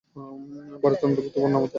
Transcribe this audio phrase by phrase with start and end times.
[0.83, 1.69] ভারতের অন্তর্ভুক্তির পর নামমাত্র রাজা